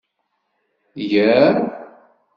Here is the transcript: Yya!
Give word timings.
Yya! 1.11 1.35